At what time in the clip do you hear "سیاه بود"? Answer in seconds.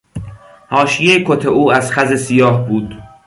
2.25-3.01